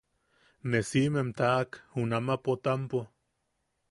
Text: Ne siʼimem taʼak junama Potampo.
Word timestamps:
Ne 0.69 0.79
siʼimem 0.89 1.29
taʼak 1.37 1.69
junama 1.93 2.35
Potampo. 2.43 2.99